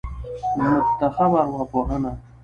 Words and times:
منتخبه 0.57 1.37
ارواپوهنه 1.41 2.11